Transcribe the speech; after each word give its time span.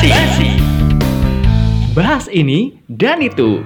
Basi. 0.00 0.56
Bahas 1.92 2.24
ini 2.32 2.80
dan 2.88 3.20
itu. 3.20 3.60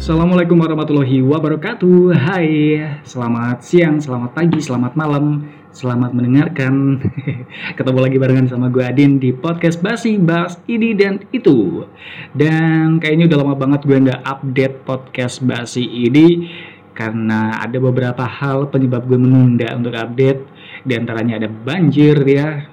Assalamualaikum 0.00 0.56
warahmatullahi 0.56 1.20
wabarakatuh. 1.20 2.16
Hai, 2.16 2.80
selamat 3.04 3.60
siang, 3.60 4.00
selamat 4.00 4.32
pagi, 4.32 4.56
selamat 4.56 4.96
malam 4.96 5.44
Selamat 5.72 6.12
mendengarkan. 6.12 7.00
Ketemu 7.80 7.98
lagi 8.04 8.16
barengan 8.20 8.44
sama 8.44 8.68
gue 8.68 8.84
Adin 8.84 9.16
di 9.16 9.32
podcast 9.32 9.80
Basi, 9.80 10.20
Bas, 10.20 10.60
Ini 10.68 10.92
dan 10.92 11.24
Itu. 11.32 11.88
Dan 12.36 13.00
kayaknya 13.00 13.32
udah 13.32 13.38
lama 13.40 13.54
banget 13.56 13.80
gue 13.88 13.96
nggak 14.04 14.20
update 14.20 14.84
podcast 14.84 15.40
Basi 15.40 15.80
ini 15.88 16.44
Karena 16.92 17.60
ada 17.60 17.76
beberapa 17.80 18.24
hal 18.24 18.68
penyebab 18.68 19.08
gue 19.08 19.18
menunda 19.18 19.72
untuk 19.74 19.96
update. 19.96 20.44
Di 20.84 20.92
antaranya 20.96 21.40
ada 21.42 21.48
banjir 21.48 22.16
ya. 22.24 22.68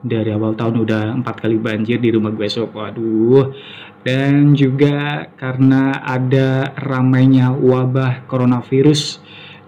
Dari 0.00 0.32
awal 0.32 0.56
tahun 0.56 0.80
udah 0.84 1.02
empat 1.20 1.44
kali 1.44 1.60
banjir 1.60 2.00
di 2.00 2.10
rumah 2.12 2.32
gue 2.34 2.48
sob. 2.50 2.72
Waduh. 2.72 3.52
Dan 4.00 4.56
juga 4.56 5.28
karena 5.36 6.00
ada 6.00 6.72
ramainya 6.80 7.52
wabah 7.52 8.24
coronavirus 8.24 9.20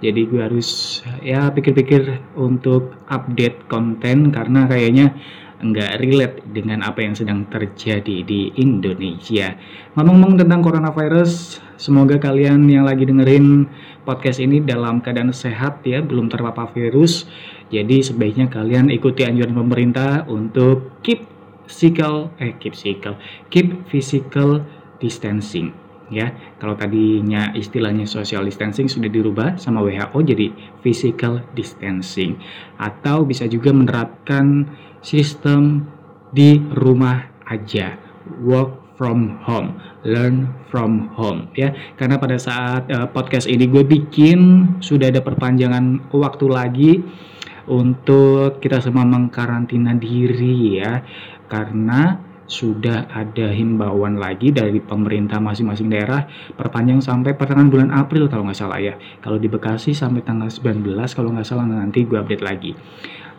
jadi 0.03 0.27
gue 0.27 0.41
harus 0.43 0.99
ya 1.23 1.47
pikir-pikir 1.55 2.35
untuk 2.35 2.99
update 3.07 3.71
konten. 3.71 4.35
Karena 4.35 4.67
kayaknya 4.67 5.15
nggak 5.63 6.03
relate 6.03 6.37
dengan 6.51 6.83
apa 6.83 7.07
yang 7.07 7.15
sedang 7.15 7.47
terjadi 7.47 8.27
di 8.27 8.51
Indonesia. 8.59 9.55
Ngomong-ngomong 9.95 10.43
tentang 10.43 10.61
coronavirus, 10.61 11.63
semoga 11.79 12.19
kalian 12.19 12.67
yang 12.67 12.83
lagi 12.83 13.07
dengerin 13.07 13.71
podcast 14.03 14.43
ini 14.43 14.59
dalam 14.59 14.99
keadaan 14.99 15.31
sehat 15.31 15.87
ya, 15.87 16.03
belum 16.03 16.27
terpapar 16.27 16.75
virus. 16.75 17.31
Jadi 17.71 18.03
sebaiknya 18.03 18.51
kalian 18.51 18.91
ikuti 18.91 19.23
anjuran 19.23 19.55
pemerintah 19.55 20.27
untuk 20.27 21.01
keep 21.01 21.25
physical 21.71 22.35
eh 22.43 22.53
keep 22.59 22.75
physical, 22.75 23.17
keep 23.49 23.87
physical 23.89 24.67
distancing 24.99 25.82
ya. 26.13 26.29
Kalau 26.61 26.77
tadinya 26.77 27.51
istilahnya 27.57 28.05
social 28.05 28.45
distancing 28.45 28.87
sudah 28.87 29.09
dirubah 29.09 29.57
sama 29.57 29.81
WHO 29.81 30.19
jadi 30.23 30.53
physical 30.85 31.41
distancing. 31.57 32.37
Atau 32.77 33.25
bisa 33.25 33.49
juga 33.49 33.73
menerapkan 33.73 34.69
sistem 35.01 35.89
di 36.33 36.61
rumah 36.77 37.33
aja 37.49 37.97
work 38.45 38.97
from 38.97 39.43
home 39.43 39.77
learn 40.07 40.51
from 40.71 41.11
home 41.15 41.51
ya. 41.59 41.75
Karena 41.99 42.19
pada 42.19 42.39
saat 42.39 42.89
uh, 42.91 43.09
podcast 43.11 43.51
ini 43.51 43.67
gue 43.67 43.83
bikin 43.83 44.39
sudah 44.79 45.11
ada 45.11 45.21
perpanjangan 45.21 46.13
waktu 46.15 46.47
lagi 46.47 46.93
untuk 47.67 48.59
kita 48.59 48.83
semua 48.83 49.07
mengkarantina 49.07 49.95
diri 49.95 50.83
ya. 50.83 51.03
Karena 51.47 52.32
sudah 52.53 53.09
ada 53.09 53.49
himbauan 53.49 54.21
lagi 54.21 54.53
dari 54.53 54.77
pemerintah 54.85 55.41
masing-masing 55.41 55.89
daerah 55.89 56.29
perpanjang 56.53 57.01
sampai 57.01 57.33
pertengahan 57.33 57.73
bulan 57.73 57.89
April 57.89 58.29
kalau 58.29 58.45
nggak 58.45 58.61
salah 58.61 58.77
ya. 58.77 59.01
Kalau 59.25 59.41
di 59.41 59.49
Bekasi 59.49 59.97
sampai 59.97 60.21
tanggal 60.21 60.53
19 60.53 60.85
kalau 61.17 61.33
nggak 61.33 61.49
salah 61.49 61.65
nanti 61.65 62.05
gue 62.05 62.21
update 62.21 62.45
lagi. 62.45 62.77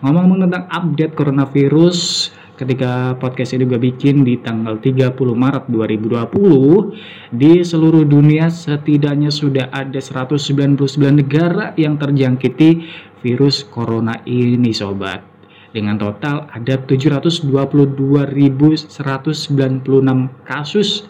Ngomong-ngomong 0.02 0.50
tentang 0.50 0.66
update 0.68 1.14
coronavirus, 1.14 2.34
ketika 2.54 3.18
podcast 3.18 3.58
ini 3.58 3.66
gue 3.66 3.80
bikin 3.82 4.22
di 4.22 4.38
tanggal 4.42 4.78
30 4.78 5.16
Maret 5.16 5.66
2020 5.70 7.34
di 7.34 7.66
seluruh 7.66 8.06
dunia 8.06 8.50
setidaknya 8.50 9.34
sudah 9.34 9.74
ada 9.74 9.98
199 9.98 10.78
negara 11.10 11.74
yang 11.80 11.98
terjangkiti 11.98 12.86
virus 13.26 13.66
corona 13.66 14.22
ini 14.28 14.70
sobat 14.70 15.33
dengan 15.74 15.98
total 15.98 16.46
ada 16.54 16.78
722.196 16.78 18.86
kasus. 20.46 21.10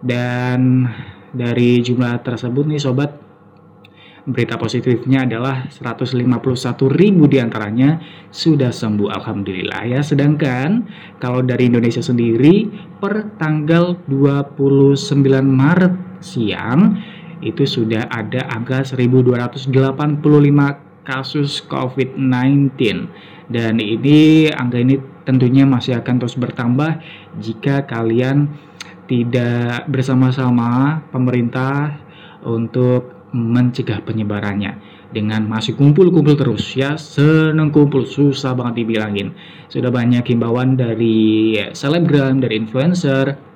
Dan 0.00 0.88
dari 1.36 1.84
jumlah 1.84 2.24
tersebut 2.24 2.64
nih 2.64 2.80
sobat 2.80 3.20
berita 4.24 4.56
positifnya 4.60 5.24
adalah 5.24 5.64
151.000 5.68 6.28
di 7.28 7.38
antaranya 7.40 8.00
sudah 8.32 8.72
sembuh 8.72 9.12
Alhamdulillah 9.12 9.92
ya. 9.92 10.00
Sedangkan 10.00 10.88
kalau 11.20 11.44
dari 11.44 11.68
Indonesia 11.68 12.00
sendiri 12.00 12.64
per 13.00 13.36
tanggal 13.36 13.96
29 14.08 14.96
Maret 15.44 16.24
siang 16.24 16.96
itu 17.40 17.64
sudah 17.64 18.04
ada 18.12 18.44
angka 18.52 18.84
1285 18.84 19.72
kasus 21.08 21.64
COVID-19 21.66 22.76
dan 23.50 23.82
ini 23.82 24.46
angka 24.46 24.78
ini 24.78 24.96
tentunya 25.26 25.66
masih 25.66 25.98
akan 25.98 26.22
terus 26.22 26.38
bertambah 26.38 27.02
jika 27.42 27.82
kalian 27.90 28.46
tidak 29.10 29.90
bersama-sama 29.90 31.02
pemerintah 31.10 31.98
untuk 32.46 33.10
mencegah 33.34 34.02
penyebarannya. 34.06 35.02
Dengan 35.10 35.42
masih 35.50 35.74
kumpul-kumpul 35.74 36.38
terus 36.38 36.70
ya. 36.78 36.94
Seneng 36.94 37.74
kumpul 37.74 38.06
susah 38.06 38.54
banget 38.54 38.86
dibilangin. 38.86 39.34
Sudah 39.66 39.90
banyak 39.90 40.22
himbauan 40.22 40.78
dari 40.78 41.58
selebgram 41.74 42.38
dari 42.38 42.62
influencer 42.62 43.50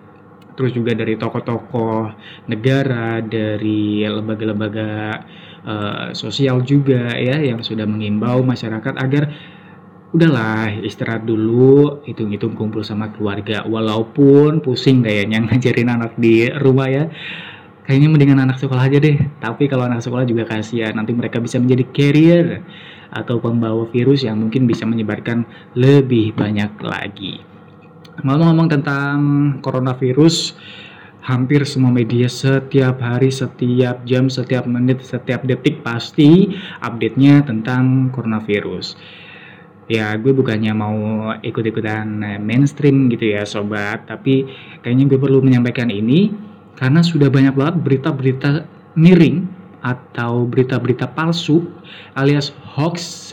terus 0.54 0.70
juga 0.70 0.94
dari 0.94 1.18
tokoh-tokoh 1.18 2.14
negara 2.46 3.18
dari 3.18 4.06
lembaga-lembaga 4.06 5.22
uh, 5.66 6.06
sosial 6.14 6.62
juga 6.62 7.10
ya 7.18 7.42
yang 7.42 7.58
sudah 7.58 7.82
mengimbau 7.84 8.42
masyarakat 8.46 8.94
agar 8.94 9.34
udahlah 10.14 10.70
istirahat 10.86 11.26
dulu 11.26 12.06
hitung-hitung 12.06 12.54
kumpul 12.54 12.86
sama 12.86 13.10
keluarga. 13.10 13.66
Walaupun 13.66 14.62
pusing 14.62 15.02
kayaknya 15.02 15.42
ngajarin 15.50 15.90
anak 15.90 16.14
di 16.14 16.46
rumah 16.54 16.86
ya. 16.86 17.04
Kayaknya 17.84 18.08
mendingan 18.08 18.40
anak 18.40 18.62
sekolah 18.62 18.88
aja 18.88 18.96
deh. 19.02 19.18
Tapi 19.42 19.68
kalau 19.68 19.84
anak 19.84 20.00
sekolah 20.00 20.24
juga 20.24 20.48
kasihan 20.48 20.96
nanti 20.96 21.12
mereka 21.12 21.42
bisa 21.42 21.60
menjadi 21.60 21.84
carrier 21.92 22.64
atau 23.12 23.42
pembawa 23.42 23.84
virus 23.92 24.24
yang 24.24 24.40
mungkin 24.40 24.64
bisa 24.64 24.88
menyebarkan 24.88 25.44
lebih 25.76 26.32
banyak 26.32 26.72
lagi. 26.80 27.44
Ngomong-ngomong 28.24 28.68
tentang 28.70 29.16
coronavirus 29.60 30.56
hampir 31.26 31.66
semua 31.68 31.92
media 31.92 32.30
setiap 32.30 33.02
hari, 33.04 33.28
setiap 33.28 34.00
jam, 34.08 34.32
setiap 34.32 34.64
menit, 34.64 35.04
setiap 35.04 35.44
detik 35.44 35.84
pasti 35.84 36.56
update-nya 36.80 37.44
tentang 37.44 38.08
coronavirus 38.14 38.96
ya 39.90 40.16
gue 40.16 40.32
bukannya 40.32 40.72
mau 40.72 40.96
ikut-ikutan 41.40 42.06
eh, 42.24 42.40
mainstream 42.40 43.12
gitu 43.12 43.36
ya 43.36 43.44
sobat. 43.44 44.08
Tapi 44.08 44.48
kayaknya 44.80 45.04
gue 45.14 45.18
perlu 45.20 45.44
menyampaikan 45.44 45.88
ini 45.92 46.32
karena 46.74 47.00
sudah 47.04 47.30
banyak 47.30 47.54
banget 47.54 47.76
berita-berita 47.82 48.66
miring 48.98 49.46
atau 49.84 50.48
berita-berita 50.48 51.12
palsu 51.12 51.68
alias 52.16 52.56
hoax 52.74 53.32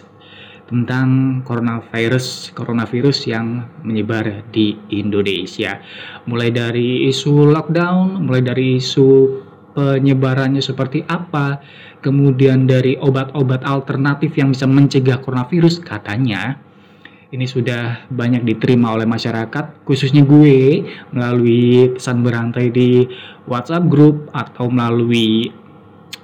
tentang 0.71 1.39
coronavirus 1.43 2.55
coronavirus 2.55 3.27
yang 3.27 3.67
menyebar 3.83 4.43
di 4.55 4.79
Indonesia. 4.87 5.83
Mulai 6.27 6.49
dari 6.55 7.11
isu 7.11 7.51
lockdown 7.51 8.23
mulai 8.23 8.43
dari 8.43 8.79
isu 8.79 9.27
penyebarannya 9.75 10.59
seperti 10.59 11.03
apa, 11.07 11.59
kemudian 12.03 12.67
dari 12.67 12.97
obat-obat 12.99 13.63
alternatif 13.63 14.35
yang 14.35 14.51
bisa 14.51 14.67
mencegah 14.67 15.19
coronavirus, 15.23 15.79
katanya 15.83 16.59
ini 17.31 17.47
sudah 17.47 18.11
banyak 18.11 18.43
diterima 18.43 18.91
oleh 18.91 19.07
masyarakat, 19.07 19.87
khususnya 19.87 20.27
gue 20.27 20.83
melalui 21.15 21.95
pesan 21.95 22.27
berantai 22.27 22.67
di 22.75 23.07
WhatsApp 23.47 23.87
group 23.87 24.27
atau 24.35 24.67
melalui 24.67 25.47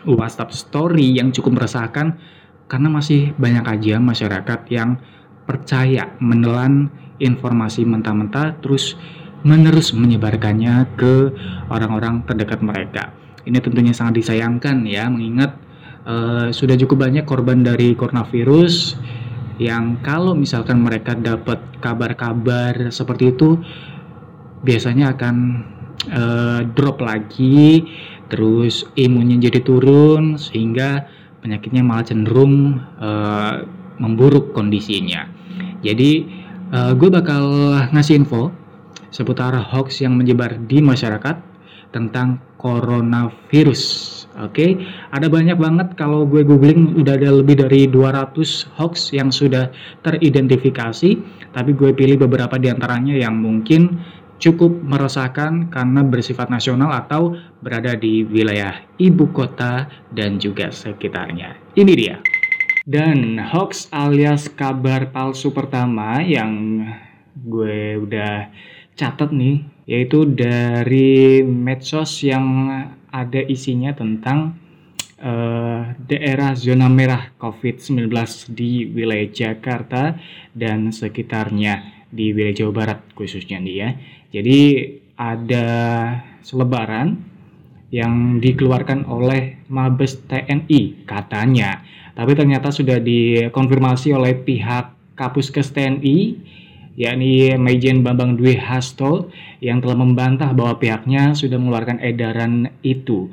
WhatsApp 0.03 0.51
story 0.51 1.15
yang 1.15 1.31
cukup 1.31 1.63
meresahkan 1.63 2.19
karena 2.67 2.91
masih 2.91 3.31
banyak 3.39 3.63
aja 3.63 3.95
masyarakat 4.03 4.59
yang 4.67 4.99
percaya 5.47 6.11
menelan 6.19 6.91
informasi 7.23 7.87
mentah-mentah 7.87 8.59
terus 8.59 8.99
menerus 9.47 9.95
menyebarkannya 9.95 10.91
ke 10.99 11.31
orang-orang 11.71 12.27
terdekat 12.27 12.59
mereka. 12.59 13.15
Ini 13.47 13.63
tentunya 13.63 13.95
sangat 13.95 14.19
disayangkan 14.19 14.83
ya, 14.83 15.07
mengingat 15.07 15.55
uh, 16.03 16.51
sudah 16.51 16.75
cukup 16.75 17.07
banyak 17.07 17.23
korban 17.23 17.63
dari 17.63 17.95
coronavirus 17.95 18.99
yang 19.57 20.03
kalau 20.03 20.37
misalkan 20.37 20.83
mereka 20.83 21.15
dapat 21.17 21.57
kabar-kabar 21.79 22.93
seperti 22.93 23.33
itu 23.33 23.57
biasanya 24.61 25.15
akan 25.15 25.35
uh, 26.11 26.61
drop 26.75 26.99
lagi, 26.99 27.87
terus 28.27 28.83
imunnya 28.99 29.49
jadi 29.49 29.63
turun 29.63 30.35
sehingga 30.35 31.07
penyakitnya 31.41 31.81
malah 31.87 32.05
cenderung 32.05 32.83
uh, 32.99 33.63
memburuk 33.97 34.53
kondisinya. 34.53 35.25
Jadi 35.81 36.25
uh, 36.75 36.93
gue 36.93 37.09
bakal 37.09 37.43
ngasih 37.95 38.21
info 38.21 38.51
seputar 39.09 39.55
hoax 39.55 40.03
yang 40.03 40.13
menyebar 40.19 40.59
di 40.67 40.83
masyarakat 40.83 41.39
tentang 41.95 42.43
coronavirus. 42.57 43.83
Oke, 44.37 44.77
ada 45.09 45.25
banyak 45.25 45.57
banget 45.57 45.97
kalau 45.97 46.21
gue 46.29 46.45
googling 46.45 46.93
udah 46.93 47.17
ada 47.17 47.33
lebih 47.33 47.57
dari 47.57 47.89
200 47.89 48.37
hoax 48.77 49.09
yang 49.09 49.33
sudah 49.33 49.73
teridentifikasi, 50.05 51.17
tapi 51.57 51.71
gue 51.73 51.89
pilih 51.97 52.21
beberapa 52.21 52.61
di 52.61 52.69
antaranya 52.69 53.17
yang 53.17 53.41
mungkin 53.41 53.97
cukup 54.37 54.69
meresahkan 54.85 55.73
karena 55.73 56.05
bersifat 56.05 56.53
nasional 56.53 56.93
atau 56.93 57.33
berada 57.65 57.97
di 57.97 58.21
wilayah 58.29 58.77
ibu 59.01 59.25
kota 59.33 59.89
dan 60.13 60.37
juga 60.37 60.69
sekitarnya. 60.69 61.57
Ini 61.73 61.93
dia. 61.97 62.21
Dan 62.87 63.41
hoax 63.41 63.89
alias 63.91 64.47
kabar 64.47 65.09
palsu 65.11 65.51
pertama 65.51 66.21
yang 66.23 66.85
gue 67.35 67.99
udah 67.99 68.47
catat 68.95 69.33
nih, 69.35 69.65
yaitu 69.87 70.27
dari 70.27 71.41
medsos 71.47 72.21
yang 72.27 72.67
ada 73.07 73.41
isinya 73.47 73.95
tentang 73.95 74.59
uh, 75.23 75.95
daerah 75.95 76.53
zona 76.59 76.91
merah 76.91 77.31
COVID-19 77.39 78.11
di 78.51 78.91
wilayah 78.91 79.31
Jakarta 79.31 80.19
dan 80.51 80.91
sekitarnya 80.91 82.05
di 82.11 82.35
wilayah 82.35 82.67
Jawa 82.67 82.73
Barat 82.75 82.99
khususnya 83.15 83.63
nih 83.63 83.75
ya. 83.79 83.89
Jadi 84.35 84.59
ada 85.15 85.67
selebaran 86.43 87.17
yang 87.87 88.43
dikeluarkan 88.43 89.07
oleh 89.07 89.63
Mabes 89.71 90.19
TNI 90.27 91.07
katanya. 91.07 91.81
Tapi 92.11 92.35
ternyata 92.35 92.75
sudah 92.75 92.99
dikonfirmasi 92.99 94.11
oleh 94.11 94.35
pihak 94.35 95.15
Kapuskes 95.15 95.71
TNI 95.71 96.17
yakni 96.97 97.53
Majen 97.55 98.01
Bambang 98.01 98.35
Dwi 98.35 98.57
Hasto 98.57 99.29
yang 99.61 99.79
telah 99.79 100.01
membantah 100.01 100.51
bahwa 100.51 100.81
pihaknya 100.81 101.37
sudah 101.37 101.61
mengeluarkan 101.61 102.01
edaran 102.01 102.73
itu. 102.81 103.29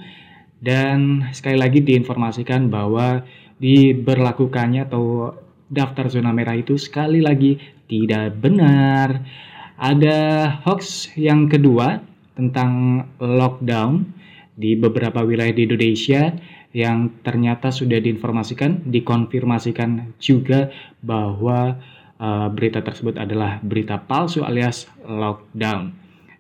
Dan 0.61 1.28
sekali 1.32 1.56
lagi 1.56 1.81
diinformasikan 1.81 2.69
bahwa 2.69 3.25
diberlakukannya 3.58 4.84
atau 4.84 5.32
daftar 5.72 6.12
zona 6.12 6.31
merah 6.31 6.55
itu 6.61 6.76
sekali 6.76 7.25
lagi 7.25 7.56
tidak 7.88 8.37
benar. 8.37 9.25
Ada 9.81 10.49
hoax 10.62 11.16
yang 11.16 11.49
kedua 11.49 12.05
tentang 12.37 13.05
lockdown 13.19 14.05
di 14.55 14.78
beberapa 14.78 15.25
wilayah 15.26 15.50
di 15.50 15.66
Indonesia 15.66 16.31
yang 16.75 17.22
ternyata 17.22 17.70
sudah 17.70 18.02
diinformasikan, 18.02 18.87
dikonfirmasikan 18.90 20.19
juga 20.19 20.70
bahwa 21.02 21.78
uh, 22.19 22.49
berita 22.50 22.82
tersebut 22.84 23.19
adalah 23.19 23.58
berita 23.62 23.99
palsu 23.99 24.43
alias 24.44 24.90
lockdown. 25.06 25.94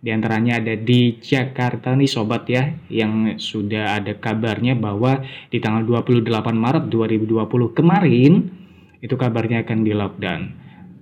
Di 0.04 0.12
antaranya 0.12 0.60
ada 0.60 0.76
di 0.76 1.16
Jakarta 1.16 1.96
nih 1.96 2.10
sobat 2.10 2.44
ya 2.44 2.68
yang 2.92 3.40
sudah 3.40 3.96
ada 3.96 4.12
kabarnya 4.12 4.76
bahwa 4.76 5.24
di 5.48 5.64
tanggal 5.64 5.80
28 6.04 6.28
Maret 6.52 6.84
2020 6.92 7.72
kemarin 7.72 8.52
itu 9.00 9.14
kabarnya 9.16 9.64
akan 9.64 9.78
di 9.80 9.92
lockdown 9.96 10.42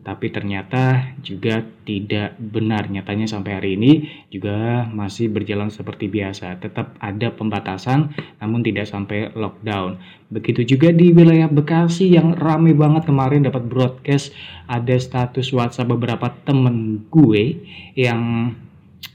tapi 0.03 0.35
ternyata 0.35 1.15
juga 1.23 1.63
tidak 1.87 2.35
benar. 2.39 2.91
Nyatanya 2.91 3.31
sampai 3.31 3.53
hari 3.55 3.71
ini 3.79 3.93
juga 4.35 4.83
masih 4.91 5.31
berjalan 5.31 5.71
seperti 5.71 6.11
biasa. 6.11 6.59
Tetap 6.59 6.99
ada 6.99 7.31
pembatasan 7.31 8.11
namun 8.43 8.67
tidak 8.67 8.91
sampai 8.91 9.31
lockdown. 9.31 10.03
Begitu 10.35 10.75
juga 10.75 10.91
di 10.91 11.15
wilayah 11.15 11.47
Bekasi 11.47 12.11
yang 12.11 12.35
rame 12.35 12.75
banget 12.75 13.07
kemarin 13.07 13.47
dapat 13.47 13.63
broadcast 13.71 14.35
ada 14.67 14.99
status 14.99 15.55
WhatsApp 15.55 15.95
beberapa 15.95 16.35
temen 16.43 17.07
gue 17.07 17.63
yang 17.95 18.53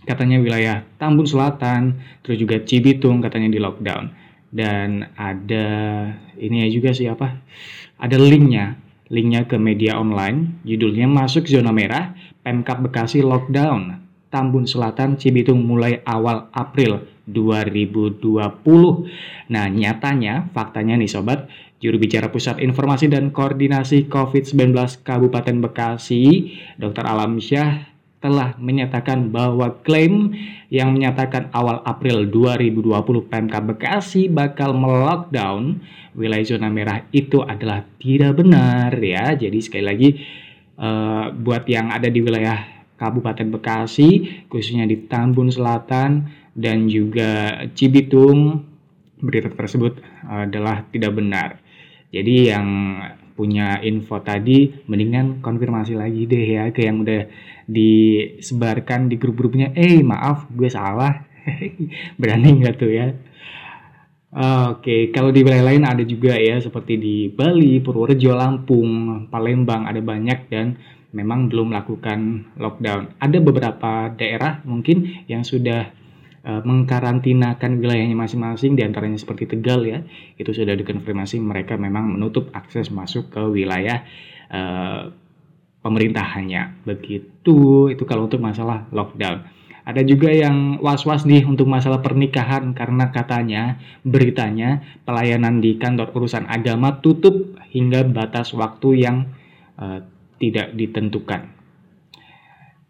katanya 0.08 0.40
wilayah 0.40 0.88
Tambun 0.96 1.28
Selatan, 1.28 2.00
terus 2.24 2.40
juga 2.40 2.64
Cibitung 2.64 3.20
katanya 3.20 3.52
di 3.52 3.60
lockdown. 3.60 4.08
Dan 4.48 5.04
ada 5.20 5.68
ini 6.40 6.64
ya 6.64 6.68
juga 6.72 6.96
siapa? 6.96 7.44
Ada 8.00 8.16
linknya 8.16 8.87
linknya 9.08 9.48
ke 9.48 9.56
media 9.60 10.00
online, 10.00 10.62
judulnya 10.64 11.08
Masuk 11.08 11.48
Zona 11.48 11.72
Merah, 11.72 12.16
Pemkap 12.44 12.84
Bekasi 12.84 13.24
Lockdown, 13.24 14.00
Tambun 14.28 14.68
Selatan, 14.68 15.16
Cibitung 15.16 15.64
mulai 15.64 16.04
awal 16.04 16.52
April 16.52 17.08
2020. 17.28 18.64
Nah, 19.52 19.66
nyatanya, 19.68 20.48
faktanya 20.52 20.96
nih 21.00 21.12
sobat, 21.12 21.48
juru 21.84 22.00
bicara 22.00 22.32
Pusat 22.32 22.64
Informasi 22.64 23.12
dan 23.12 23.32
Koordinasi 23.32 24.08
COVID-19 24.08 25.04
Kabupaten 25.04 25.58
Bekasi, 25.64 26.56
Dr. 26.80 27.04
Alamsyah 27.04 27.97
telah 28.28 28.60
menyatakan 28.60 29.32
bahwa 29.32 29.72
klaim 29.88 30.36
yang 30.68 30.92
menyatakan 30.92 31.48
awal 31.56 31.80
April 31.88 32.28
2020 32.28 32.92
Pemkab 33.32 33.72
Bekasi 33.72 34.28
bakal 34.28 34.76
melockdown 34.76 35.80
wilayah 36.12 36.44
zona 36.44 36.68
merah 36.68 37.08
itu 37.16 37.40
adalah 37.40 37.88
tidak 38.04 38.36
benar 38.36 38.92
ya. 39.00 39.32
Jadi 39.32 39.64
sekali 39.64 39.86
lagi 39.88 40.10
uh, 40.76 41.32
buat 41.32 41.64
yang 41.72 41.88
ada 41.88 42.12
di 42.12 42.20
wilayah 42.20 42.68
Kabupaten 43.00 43.48
Bekasi 43.48 44.44
khususnya 44.52 44.84
di 44.84 45.08
Tambun 45.08 45.48
Selatan 45.48 46.28
dan 46.52 46.92
juga 46.92 47.64
Cibitung 47.72 48.68
berita 49.24 49.48
tersebut 49.56 50.04
adalah 50.28 50.84
tidak 50.92 51.16
benar. 51.16 51.64
Jadi 52.12 52.52
yang 52.52 52.68
punya 53.38 53.78
info 53.86 54.18
tadi 54.26 54.74
mendingan 54.90 55.46
konfirmasi 55.46 55.94
lagi 55.94 56.26
deh 56.26 56.46
ya 56.58 56.74
ke 56.74 56.90
yang 56.90 57.06
udah 57.06 57.30
disebarkan 57.70 59.14
di 59.14 59.16
grup-grupnya. 59.22 59.78
Eh 59.78 60.02
maaf 60.02 60.50
gue 60.50 60.68
salah. 60.74 61.22
Berani 62.20 62.50
nggak 62.58 62.76
tuh 62.82 62.90
ya? 62.90 63.08
Oke, 64.68 65.10
kalau 65.16 65.32
di 65.32 65.40
wilayah 65.40 65.72
lain 65.72 65.88
ada 65.88 66.04
juga 66.04 66.36
ya, 66.36 66.60
seperti 66.60 67.00
di 67.00 67.16
Bali, 67.32 67.80
Purworejo, 67.80 68.36
Lampung, 68.36 69.24
Palembang, 69.32 69.88
ada 69.88 70.04
banyak 70.04 70.52
dan 70.52 70.76
memang 71.16 71.48
belum 71.48 71.72
melakukan 71.72 72.52
lockdown. 72.60 73.18
Ada 73.24 73.38
beberapa 73.40 74.12
daerah 74.14 74.60
mungkin 74.68 75.26
yang 75.32 75.48
sudah 75.48 75.90
uh, 76.48 76.64
mengkarantinakan 76.64 77.84
wilayahnya 77.84 78.16
masing-masing, 78.16 78.80
di 78.80 78.88
antaranya 78.88 79.20
seperti 79.20 79.52
Tegal 79.52 79.84
ya, 79.84 80.00
itu 80.40 80.56
sudah 80.56 80.74
dikonfirmasi 80.80 81.44
mereka 81.44 81.76
memang 81.76 82.16
menutup 82.16 82.48
akses 82.56 82.88
masuk 82.88 83.36
ke 83.36 83.42
wilayah 83.52 84.08
uh, 84.48 85.12
pemerintahannya. 85.84 86.88
Begitu, 86.88 87.92
itu 87.92 88.04
kalau 88.08 88.32
untuk 88.32 88.40
masalah 88.40 88.88
lockdown. 88.96 89.60
Ada 89.88 90.04
juga 90.04 90.28
yang 90.28 90.84
was-was 90.84 91.24
nih 91.24 91.48
untuk 91.48 91.64
masalah 91.64 92.04
pernikahan 92.04 92.76
karena 92.76 93.08
katanya 93.08 93.80
beritanya 94.04 94.84
pelayanan 95.08 95.64
di 95.64 95.80
kantor 95.80 96.12
urusan 96.12 96.44
agama 96.44 97.00
tutup 97.00 97.56
hingga 97.72 98.04
batas 98.04 98.52
waktu 98.52 99.08
yang 99.08 99.32
uh, 99.80 100.04
tidak 100.44 100.76
ditentukan. 100.76 101.57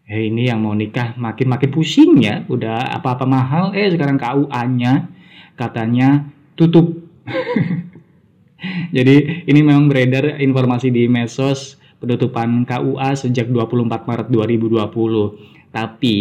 Eh, 0.08 0.32
ini 0.32 0.48
yang 0.48 0.64
mau 0.64 0.72
nikah 0.72 1.12
makin-makin 1.20 1.68
pusing 1.68 2.16
ya, 2.24 2.40
udah 2.48 2.96
apa-apa 2.96 3.28
mahal, 3.28 3.76
eh 3.76 3.92
sekarang 3.92 4.16
KUA-nya 4.16 5.04
katanya 5.52 6.24
tutup. 6.56 6.96
Jadi 8.96 9.44
ini 9.44 9.60
memang 9.60 9.84
beredar 9.92 10.40
informasi 10.40 10.88
di 10.88 11.04
medsos 11.12 11.76
penutupan 12.00 12.64
KUA 12.64 13.20
sejak 13.20 13.52
24 13.52 14.08
Maret 14.08 14.28
2020. 14.32 15.76
Tapi 15.76 16.16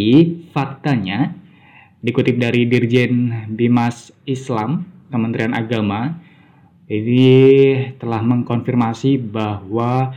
faktanya 0.52 1.32
dikutip 2.04 2.36
dari 2.36 2.68
Dirjen 2.68 3.48
Bimas 3.56 4.12
Islam 4.28 4.84
Kementerian 5.08 5.56
Agama 5.56 6.12
ini 6.92 7.24
telah 7.96 8.20
mengkonfirmasi 8.20 9.16
bahwa 9.32 10.12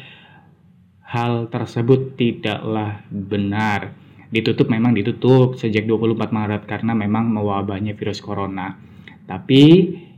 hal 1.11 1.51
tersebut 1.51 2.15
tidaklah 2.15 3.03
benar. 3.11 3.99
Ditutup 4.31 4.71
memang 4.71 4.95
ditutup 4.95 5.59
sejak 5.59 5.83
24 5.83 6.31
Maret 6.31 6.63
karena 6.71 6.95
memang 6.95 7.35
mewabahnya 7.35 7.99
virus 7.99 8.23
corona. 8.23 8.79
Tapi 9.27 9.63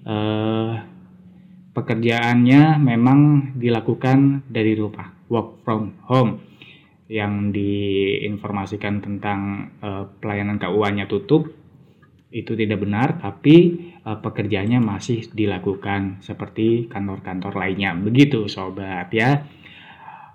eh, 0.05 0.73
pekerjaannya 1.73 2.77
memang 2.77 3.21
dilakukan 3.57 4.45
dari 4.45 4.77
rumah, 4.77 5.09
work 5.33 5.65
from 5.65 5.97
home 6.05 6.53
yang 7.13 7.53
diinformasikan 7.53 9.05
tentang 9.05 9.69
uh, 9.85 10.09
pelayanan 10.17 10.57
KUA-nya 10.57 11.05
tutup 11.05 11.45
itu 12.33 12.57
tidak 12.57 12.81
benar, 12.81 13.21
tapi 13.21 13.77
uh, 14.09 14.17
pekerjaannya 14.17 14.81
masih 14.81 15.29
dilakukan 15.37 16.25
seperti 16.25 16.89
kantor-kantor 16.89 17.53
lainnya. 17.53 17.93
Begitu 17.93 18.49
sobat 18.49 19.13
ya. 19.13 19.45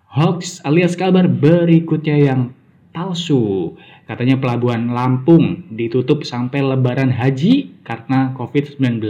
Hoax 0.07 0.63
alias 0.63 0.95
kabar 0.95 1.27
berikutnya 1.27 2.15
yang 2.15 2.55
palsu. 2.95 3.75
Katanya 4.07 4.39
pelabuhan 4.39 4.95
Lampung 4.95 5.67
ditutup 5.69 6.23
sampai 6.23 6.63
lebaran 6.63 7.11
haji 7.11 7.83
karena 7.83 8.31
COVID-19. 8.39 9.03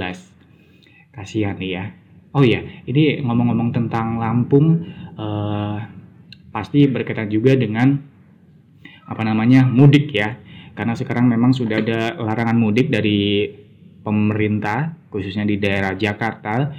Kasihan 1.13 1.57
ya. 1.61 1.93
Oh 2.33 2.41
iya, 2.41 2.65
ini 2.89 3.21
ngomong-ngomong 3.21 3.73
tentang 3.73 4.17
Lampung, 4.17 4.89
uh, 5.17 5.77
pasti 6.49 6.89
berkaitan 6.89 7.29
juga 7.29 7.53
dengan 7.53 7.93
apa 9.07 9.21
namanya 9.23 9.63
mudik 9.63 10.11
ya 10.11 10.35
karena 10.75 10.93
sekarang 10.97 11.29
memang 11.31 11.55
sudah 11.55 11.79
ada 11.79 12.17
larangan 12.19 12.57
mudik 12.59 12.91
dari 12.91 13.47
pemerintah 14.03 14.93
khususnya 15.13 15.47
di 15.47 15.61
daerah 15.61 15.95
Jakarta 15.95 16.75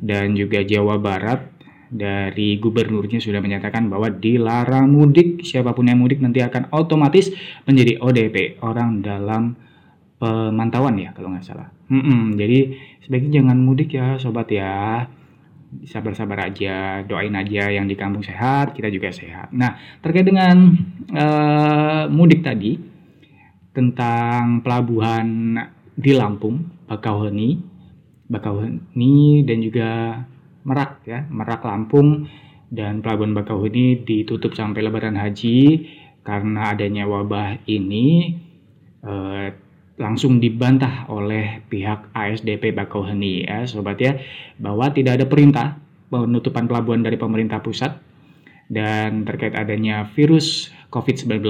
dan 0.00 0.32
juga 0.32 0.64
Jawa 0.64 0.96
Barat 0.96 1.55
dari 1.86 2.58
gubernurnya 2.58 3.22
sudah 3.22 3.38
menyatakan 3.38 3.86
bahwa 3.86 4.10
dilarang 4.10 4.90
mudik 4.90 5.46
siapa 5.46 5.70
pun 5.70 5.86
yang 5.86 6.02
mudik 6.02 6.18
nanti 6.18 6.42
akan 6.42 6.70
otomatis 6.74 7.30
menjadi 7.64 8.02
ODP 8.02 8.58
orang 8.62 9.02
dalam 9.02 9.54
pemantauan 10.18 10.98
ya 10.98 11.14
kalau 11.14 11.30
nggak 11.32 11.46
salah. 11.46 11.68
Hmm, 11.86 12.34
jadi 12.34 12.74
sebaiknya 13.06 13.42
jangan 13.42 13.58
mudik 13.62 13.94
ya 13.94 14.18
sobat 14.18 14.50
ya 14.50 15.06
sabar-sabar 15.86 16.48
aja, 16.50 17.04
doain 17.04 17.34
aja 17.34 17.68
yang 17.68 17.84
di 17.90 17.98
kampung 17.98 18.22
sehat, 18.22 18.72
kita 18.72 18.88
juga 18.88 19.12
sehat. 19.12 19.52
Nah, 19.52 19.76
terkait 20.00 20.24
dengan 20.24 20.72
uh, 21.12 22.06
mudik 22.08 22.40
tadi, 22.40 22.78
tentang 23.76 24.64
pelabuhan 24.64 25.58
di 25.92 26.16
Lampung, 26.16 26.64
Bakauheni, 26.88 27.60
Bakauheni 28.24 29.44
dan 29.44 29.58
juga 29.60 29.90
Merak 30.66 31.06
ya, 31.06 31.22
Merak 31.30 31.62
Lampung 31.62 32.26
dan 32.66 32.98
pelabuhan 32.98 33.32
Bakauheni 33.32 34.02
ditutup 34.02 34.58
sampai 34.58 34.82
Lebaran 34.82 35.14
Haji 35.14 35.86
karena 36.26 36.74
adanya 36.74 37.06
wabah 37.06 37.62
ini 37.70 38.34
eh, 39.06 39.48
langsung 39.96 40.42
dibantah 40.42 41.08
oleh 41.08 41.62
pihak 41.70 42.12
ASDP 42.12 42.74
Bakauheni 42.74 43.46
ya 43.46 43.64
sobat 43.64 43.96
ya 44.02 44.18
bahwa 44.60 44.92
tidak 44.92 45.22
ada 45.22 45.26
perintah 45.30 45.78
penutupan 46.10 46.68
pelabuhan 46.68 47.00
dari 47.00 47.16
pemerintah 47.16 47.62
pusat 47.62 47.96
dan 48.66 49.22
terkait 49.24 49.54
adanya 49.54 50.04
virus 50.12 50.74
COVID-19 50.90 51.40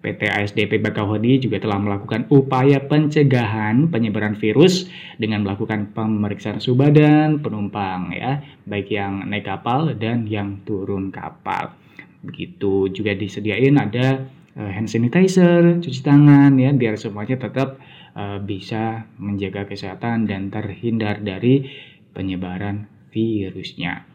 PT 0.00 0.32
ASDP 0.32 0.80
Bakauheni 0.80 1.44
juga 1.44 1.60
telah 1.60 1.76
melakukan 1.76 2.24
upaya 2.32 2.80
pencegahan 2.88 3.92
penyebaran 3.92 4.32
virus 4.32 4.88
dengan 5.20 5.44
melakukan 5.44 5.92
pemeriksaan 5.92 6.56
suhu 6.56 6.80
badan 6.80 7.44
penumpang 7.44 8.08
ya, 8.16 8.40
baik 8.64 8.88
yang 8.88 9.28
naik 9.28 9.44
kapal 9.44 9.92
dan 9.92 10.24
yang 10.24 10.64
turun 10.64 11.12
kapal. 11.12 11.76
Begitu 12.24 12.88
juga 12.88 13.12
disediain 13.12 13.76
ada 13.76 14.24
uh, 14.56 14.70
hand 14.72 14.88
sanitizer, 14.88 15.84
cuci 15.84 16.00
tangan 16.00 16.56
ya 16.56 16.72
biar 16.72 16.96
semuanya 16.96 17.36
tetap 17.36 17.76
uh, 18.16 18.40
bisa 18.40 19.04
menjaga 19.20 19.68
kesehatan 19.68 20.24
dan 20.24 20.48
terhindar 20.48 21.20
dari 21.20 21.68
penyebaran 22.16 22.88
virusnya. 23.12 24.08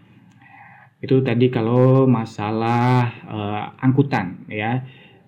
Itu 0.97 1.21
tadi 1.21 1.53
kalau 1.53 2.09
masalah 2.09 3.05
uh, 3.29 3.63
angkutan 3.85 4.49
ya. 4.49 4.81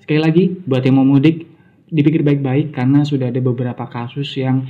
Sekali 0.08 0.24
lagi 0.24 0.48
buat 0.64 0.88
yang 0.88 1.04
mau 1.04 1.20
mudik 1.20 1.52
dipikir 1.92 2.24
baik-baik 2.24 2.72
karena 2.72 3.04
sudah 3.04 3.28
ada 3.28 3.44
beberapa 3.44 3.92
kasus 3.92 4.40
yang 4.40 4.64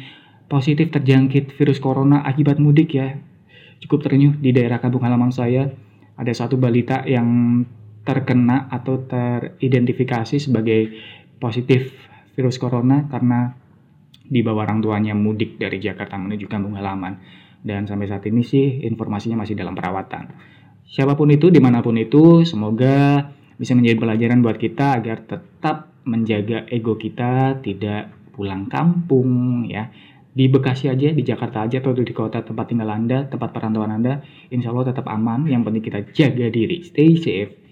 positif 0.49 0.89
terjangkit 0.89 1.53
virus 1.53 1.77
corona 1.77 2.25
akibat 2.25 2.57
mudik 2.57 2.97
ya. 2.97 3.21
Cukup 3.77 4.01
terenyuh 4.01 4.33
di 4.41 4.49
daerah 4.49 4.81
kampung 4.81 5.05
halaman 5.05 5.29
saya 5.29 5.69
ada 6.17 6.33
satu 6.33 6.57
balita 6.57 7.05
yang 7.05 7.61
terkena 8.01 8.65
atau 8.73 9.05
teridentifikasi 9.05 10.41
sebagai 10.41 10.97
positif 11.37 11.93
virus 12.33 12.57
corona 12.57 13.05
karena 13.05 13.53
dibawa 14.25 14.65
orang 14.65 14.81
tuanya 14.81 15.13
mudik 15.13 15.61
dari 15.61 15.77
Jakarta 15.77 16.17
menuju 16.17 16.49
kampung 16.49 16.73
halaman. 16.81 17.21
Dan 17.61 17.85
sampai 17.85 18.09
saat 18.09 18.25
ini 18.25 18.41
sih 18.41 18.81
informasinya 18.89 19.45
masih 19.45 19.53
dalam 19.53 19.77
perawatan. 19.77 20.33
Siapa 20.89 21.13
pun 21.13 21.29
itu, 21.29 21.53
di 21.53 21.61
mana 21.61 21.85
pun 21.85 21.93
itu, 21.93 22.41
semoga 22.41 23.36
bisa 23.57 23.73
menjadi 23.73 23.97
pelajaran 23.97 24.39
buat 24.45 24.57
kita 24.61 25.01
agar 25.01 25.25
tetap 25.25 25.91
menjaga 26.05 26.69
ego 26.71 26.95
kita, 26.95 27.59
tidak 27.59 28.13
pulang 28.31 28.69
kampung 28.69 29.65
ya. 29.67 29.89
Di 30.37 30.45
Bekasi 30.53 30.85
aja, 30.85 31.09
di 31.09 31.25
Jakarta 31.25 31.65
aja, 31.65 31.81
atau 31.81 31.97
di 31.97 32.13
kota 32.13 32.45
tempat 32.45 32.69
tinggal 32.69 32.93
Anda, 32.93 33.25
tempat 33.25 33.49
perantauan 33.49 33.89
Anda, 33.89 34.21
insya 34.53 34.69
Allah 34.69 34.93
tetap 34.93 35.09
aman. 35.09 35.49
Yang 35.49 35.61
penting 35.65 35.83
kita 35.83 35.99
jaga 36.13 36.45
diri, 36.53 36.85
stay 36.85 37.17
safe 37.17 37.67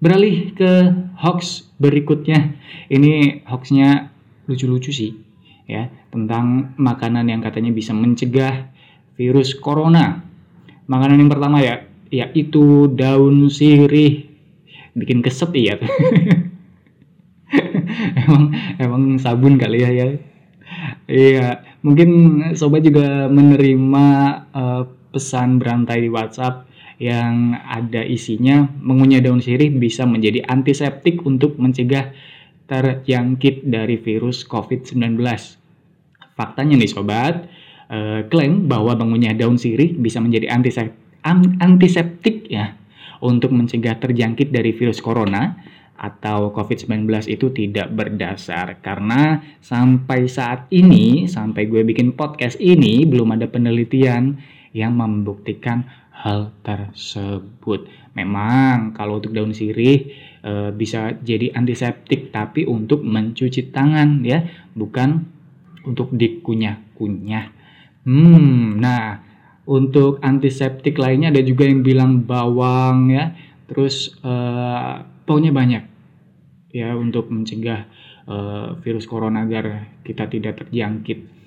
Beralih 0.00 0.56
ke 0.56 0.72
hoax 1.20 1.68
berikutnya. 1.76 2.56
Ini 2.88 3.44
hoaxnya 3.44 4.08
lucu-lucu 4.48 4.88
sih 4.88 5.12
ya 5.68 5.92
tentang 6.08 6.72
makanan 6.80 7.28
yang 7.28 7.44
katanya 7.44 7.68
bisa 7.68 7.92
mencegah 7.92 8.72
virus 9.20 9.52
corona. 9.60 10.24
Makanan 10.88 11.20
yang 11.20 11.28
pertama 11.28 11.60
ya 11.60 11.84
yaitu 12.10 12.90
daun 12.92 13.46
sirih 13.50 14.26
bikin 14.94 15.22
keset 15.22 15.50
ya. 15.54 15.78
emang 18.26 18.44
emang 18.78 19.02
sabun 19.18 19.58
kali 19.58 19.82
ya 19.82 19.90
ya. 19.90 20.06
Iya, 21.10 21.66
mungkin 21.82 22.10
sobat 22.54 22.86
juga 22.86 23.26
menerima 23.26 24.06
uh, 24.54 24.82
pesan 25.10 25.58
berantai 25.58 26.06
di 26.06 26.10
WhatsApp 26.10 26.70
yang 27.00 27.56
ada 27.64 28.04
isinya 28.04 28.68
mengunyah 28.78 29.24
daun 29.24 29.40
sirih 29.40 29.72
bisa 29.72 30.04
menjadi 30.04 30.44
antiseptik 30.46 31.24
untuk 31.24 31.56
mencegah 31.56 32.12
terjangkit 32.68 33.66
dari 33.66 33.96
virus 33.98 34.46
COVID-19. 34.46 35.18
Faktanya 36.36 36.76
nih 36.76 36.92
sobat, 36.92 37.48
eh, 37.90 38.22
klaim 38.28 38.68
bahwa 38.68 38.94
mengunyah 38.94 39.32
daun 39.34 39.56
sirih 39.56 39.96
bisa 39.96 40.20
menjadi 40.22 40.52
antiseptik, 40.52 40.99
antiseptik 41.24 42.48
ya 42.48 42.76
untuk 43.20 43.52
mencegah 43.52 44.00
terjangkit 44.00 44.48
dari 44.48 44.72
virus 44.72 45.04
corona 45.04 45.60
atau 46.00 46.48
COVID-19 46.56 47.04
itu 47.28 47.52
tidak 47.52 47.92
berdasar 47.92 48.80
karena 48.80 49.44
sampai 49.60 50.24
saat 50.24 50.64
ini 50.72 51.28
sampai 51.28 51.68
gue 51.68 51.84
bikin 51.84 52.16
podcast 52.16 52.56
ini 52.56 53.04
belum 53.04 53.36
ada 53.36 53.44
penelitian 53.52 54.40
yang 54.72 54.96
membuktikan 54.96 55.84
hal 56.20 56.52
tersebut. 56.64 57.84
Memang 58.16 58.92
kalau 58.92 59.20
untuk 59.20 59.32
daun 59.32 59.56
sirih 59.56 60.08
e, 60.40 60.52
bisa 60.72 61.16
jadi 61.20 61.52
antiseptik 61.56 62.32
tapi 62.32 62.64
untuk 62.68 63.00
mencuci 63.04 63.72
tangan 63.72 64.24
ya, 64.24 64.44
bukan 64.76 65.24
untuk 65.84 66.12
dikunyah-kunyah. 66.12 67.46
Hmm, 68.04 68.80
nah 68.80 69.29
untuk 69.70 70.18
antiseptik 70.18 70.98
lainnya 70.98 71.30
ada 71.30 71.46
juga 71.46 71.62
yang 71.62 71.86
bilang 71.86 72.26
bawang 72.26 73.14
ya, 73.14 73.30
terus 73.70 74.18
e, 74.18 74.32
pokoknya 75.22 75.54
banyak 75.54 75.84
ya 76.74 76.98
untuk 76.98 77.30
mencegah 77.30 77.86
e, 78.26 78.36
virus 78.82 79.06
corona 79.06 79.46
agar 79.46 79.94
kita 80.02 80.26
tidak 80.26 80.66
terjangkit. 80.66 81.38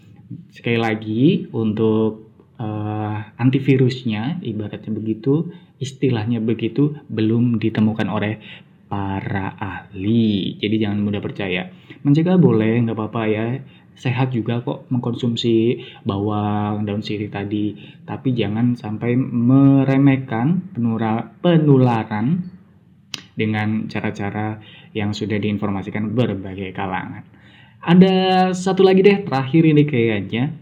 Sekali 0.56 0.80
lagi 0.80 1.52
untuk 1.52 2.34
uh, 2.58 3.18
antivirusnya 3.38 4.42
ibaratnya 4.42 4.92
begitu 4.94 5.52
istilahnya 5.82 6.40
begitu 6.40 6.96
belum 7.12 7.60
ditemukan 7.60 8.08
oleh 8.08 8.40
para 8.88 9.58
ahli. 9.58 10.56
Jadi 10.62 10.76
jangan 10.78 11.02
mudah 11.02 11.20
percaya. 11.20 11.74
Mencegah 12.06 12.38
boleh 12.38 12.86
nggak 12.86 12.98
apa-apa 12.98 13.22
ya 13.26 13.46
sehat 13.96 14.34
juga 14.34 14.62
kok 14.66 14.90
mengkonsumsi 14.90 15.80
bawang 16.06 16.86
daun 16.86 17.02
sirih 17.02 17.30
tadi. 17.30 17.74
Tapi 18.06 18.34
jangan 18.34 18.74
sampai 18.78 19.16
meremehkan 19.18 20.74
penularan 21.42 22.28
dengan 23.34 23.90
cara-cara 23.90 24.62
yang 24.94 25.14
sudah 25.14 25.42
diinformasikan 25.42 26.14
berbagai 26.14 26.70
kalangan. 26.74 27.26
Ada 27.84 28.50
satu 28.56 28.86
lagi 28.86 29.04
deh 29.04 29.26
terakhir 29.28 29.64
ini 29.68 29.84
kayaknya. 29.84 30.54